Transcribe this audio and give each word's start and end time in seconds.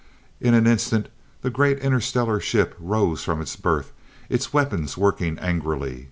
In 0.39 0.55
an 0.55 0.65
instant 0.65 1.09
the 1.43 1.51
great 1.51 1.77
interstellar 1.77 2.39
ship 2.39 2.73
rose 2.79 3.23
from 3.23 3.39
its 3.39 3.55
berth, 3.55 3.91
its 4.29 4.51
weapons 4.51 4.97
working 4.97 5.37
angrily. 5.37 5.99